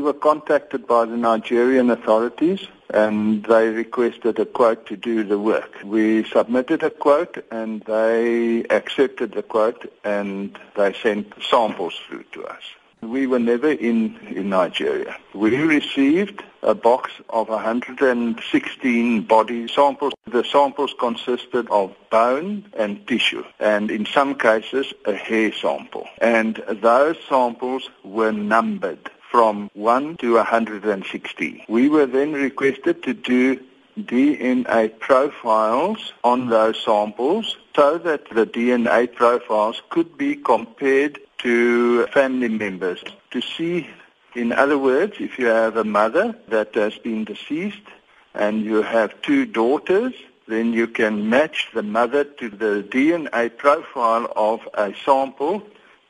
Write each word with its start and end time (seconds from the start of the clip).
we 0.00 0.06
were 0.06 0.14
contacted 0.14 0.86
by 0.86 1.04
the 1.04 1.14
Nigerian 1.14 1.90
authorities 1.90 2.66
and 2.88 3.44
they 3.44 3.68
requested 3.68 4.38
a 4.38 4.46
quote 4.46 4.86
to 4.86 4.96
do 4.96 5.24
the 5.24 5.38
work. 5.38 5.76
We 5.84 6.24
submitted 6.24 6.82
a 6.82 6.88
quote 6.88 7.44
and 7.50 7.82
they 7.82 8.64
accepted 8.70 9.32
the 9.32 9.42
quote 9.42 9.92
and 10.02 10.58
they 10.74 10.94
sent 10.94 11.34
samples 11.42 12.00
through 12.08 12.24
to 12.32 12.46
us. 12.46 12.62
We 13.02 13.26
were 13.26 13.38
never 13.38 13.70
in, 13.70 14.16
in 14.28 14.48
Nigeria. 14.48 15.18
We 15.34 15.54
received 15.58 16.42
a 16.62 16.74
box 16.74 17.10
of 17.28 17.50
116 17.50 19.22
body 19.24 19.68
samples. 19.68 20.14
The 20.26 20.44
samples 20.44 20.94
consisted 20.98 21.68
of 21.70 21.94
bone 22.10 22.64
and 22.74 23.06
tissue, 23.06 23.44
and 23.58 23.90
in 23.90 24.06
some 24.06 24.34
cases 24.34 24.94
a 25.04 25.14
hair 25.14 25.52
sample. 25.52 26.08
And 26.22 26.56
those 26.68 27.16
samples 27.28 27.90
were 28.02 28.32
numbered 28.32 29.10
from 29.30 29.70
1 29.74 30.16
to 30.18 30.34
160. 30.34 31.64
We 31.68 31.88
were 31.88 32.06
then 32.06 32.32
requested 32.32 33.02
to 33.04 33.14
do 33.14 33.60
DNA 33.98 34.98
profiles 34.98 36.12
on 36.24 36.48
those 36.48 36.82
samples 36.82 37.56
so 37.74 37.98
that 37.98 38.28
the 38.30 38.46
DNA 38.46 39.12
profiles 39.12 39.82
could 39.90 40.16
be 40.16 40.36
compared 40.36 41.20
to 41.38 42.06
family 42.08 42.48
members 42.48 43.02
to 43.30 43.40
see 43.40 43.88
in 44.34 44.52
other 44.52 44.78
words 44.78 45.14
if 45.18 45.38
you 45.38 45.46
have 45.46 45.76
a 45.76 45.84
mother 45.84 46.34
that 46.48 46.74
has 46.74 46.96
been 46.98 47.24
deceased 47.24 47.88
and 48.34 48.64
you 48.64 48.82
have 48.82 49.20
two 49.22 49.44
daughters 49.44 50.14
then 50.46 50.72
you 50.72 50.86
can 50.86 51.28
match 51.28 51.68
the 51.74 51.82
mother 51.82 52.24
to 52.24 52.48
the 52.48 52.84
DNA 52.88 53.56
profile 53.56 54.32
of 54.36 54.60
a 54.74 54.94
sample 55.04 55.62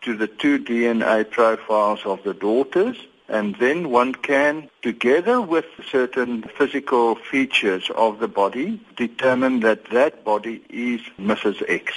to 0.03 0.17
the 0.17 0.27
two 0.27 0.59
DNA 0.59 1.31
profiles 1.31 2.01
of 2.05 2.23
the 2.25 2.35
daughters 2.35 2.97
and 3.31 3.57
then 3.59 3.91
one 3.91 4.13
can 4.15 4.69
together 4.83 5.41
with 5.41 5.65
certain 5.91 6.45
physical 6.59 7.17
features 7.31 7.91
of 7.95 8.19
the 8.19 8.29
body 8.29 8.81
determine 8.97 9.61
that 9.61 9.85
that 9.91 10.25
body 10.25 10.63
is 10.69 11.01
Mrs 11.19 11.63
X. 11.69 11.93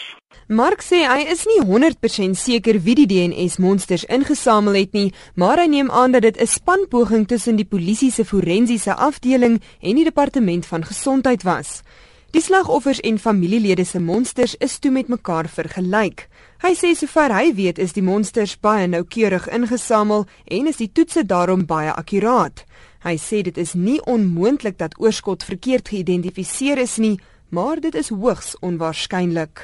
Mark 0.47 0.81
sê 0.83 1.03
hy 1.07 1.23
is 1.31 1.45
nie 1.47 1.61
100% 1.61 2.37
seker 2.37 2.79
wie 2.85 2.95
die 2.99 3.07
DNS 3.07 3.59
monsters 3.63 4.03
ingesamel 4.05 4.75
het 4.75 4.93
nie, 4.93 5.13
maar 5.35 5.61
hy 5.61 5.69
neem 5.71 5.91
aan 5.91 6.11
dat 6.11 6.27
dit 6.27 6.37
'n 6.37 6.47
spanpoging 6.47 7.27
tussen 7.27 7.55
die 7.55 7.69
polisie 7.75 8.11
se 8.11 8.25
forensiese 8.25 8.93
afdeling 8.93 9.61
en 9.81 9.95
die 9.95 10.03
departement 10.03 10.65
van 10.65 10.83
gesondheid 10.83 11.43
was. 11.43 11.81
Die 12.33 12.41
slagoffers 12.41 12.97
en 13.05 13.19
familielede 13.19 13.83
se 13.85 13.99
monsters 14.01 14.55
is 14.57 14.79
toe 14.81 14.89
met 14.91 15.07
mekaar 15.07 15.45
vergelyk. 15.45 16.23
Hy 16.63 16.71
sê 16.73 16.89
sover 16.97 17.29
hy 17.29 17.51
weet 17.53 17.77
is 17.77 17.91
die 17.93 18.01
monsters 18.01 18.55
baie 18.57 18.87
noukeurig 18.89 19.45
ingesamel 19.53 20.25
en 20.55 20.69
is 20.71 20.79
die 20.81 20.89
toetse 20.89 21.21
daarom 21.29 21.67
baie 21.69 21.91
akkuraat. 21.93 22.63
Hy 23.05 23.13
sê 23.21 23.43
dit 23.45 23.59
is 23.61 23.75
nie 23.77 23.99
onmoontlik 24.09 24.79
dat 24.79 24.97
oorskot 24.97 25.45
verkeerd 25.45 25.91
geïdentifiseer 25.93 26.81
is 26.81 26.97
nie, 26.97 27.19
maar 27.53 27.77
dit 27.77 27.93
is 27.93 28.09
hoogs 28.09 28.55
onwaarskynlik. 28.65 29.61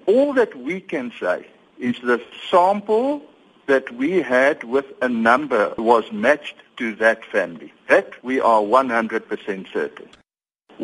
All 0.05 0.35
that 0.35 0.55
we 0.55 0.81
can 0.81 1.13
say 1.21 1.47
is 1.79 2.01
the 2.01 2.21
sample 2.51 3.21
that 3.71 3.89
we 4.03 4.13
had 4.37 4.65
with 4.65 4.89
a 5.01 5.09
number 5.09 5.65
was 5.79 6.07
matched 6.11 6.59
to 6.81 6.87
that 6.97 7.21
family. 7.35 7.73
That 7.89 8.11
we 8.29 8.37
are 8.41 8.61
100% 8.61 9.73
certain. 9.73 10.09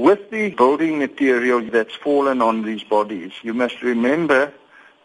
With 0.06 0.22
the 0.30 0.50
building 0.50 0.94
material 1.06 1.60
that's 1.74 1.97
fallen 2.06 2.38
on 2.48 2.56
these 2.69 2.84
bodies, 2.97 3.32
you 3.42 3.54
must 3.54 3.78
remember 3.82 4.52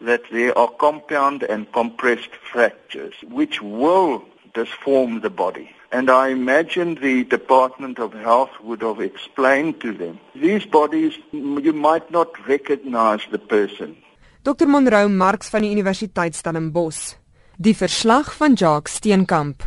that 0.00 0.22
there 0.30 0.56
are 0.56 0.70
compound 0.86 1.42
and 1.42 1.72
compressed 1.72 2.34
fractures 2.52 3.16
which 3.38 3.56
will 3.60 4.14
disform 4.54 5.22
the 5.26 5.34
body. 5.44 5.68
And 5.90 6.06
I 6.08 6.28
imagine 6.28 6.94
the 7.08 7.24
Department 7.24 7.98
of 7.98 8.12
Health 8.28 8.54
would 8.62 8.82
have 8.82 9.00
explained 9.00 9.80
to 9.80 9.90
them, 9.92 10.20
these 10.34 10.66
bodies, 10.66 11.14
you 11.32 11.72
might 11.88 12.10
not 12.10 12.30
recognize 12.46 13.22
the 13.34 13.42
person. 13.56 13.96
Dr. 14.44 14.66
Munro 14.66 15.08
Marx 15.08 15.50
van 15.50 15.62
die 15.62 15.72
Universiteit 15.74 16.34
Stellenbosch 16.34 17.21
Die 17.62 17.76
verslag 17.76 18.32
van 18.34 18.56
Jacques 18.58 18.96
Steenkamp. 18.96 19.62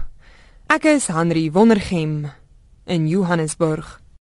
Ek 0.68 0.84
is 0.84 1.06
Henry 1.08 1.46
Wondergem 1.56 2.26
in 2.84 3.08
Johannesburg. 3.08 4.02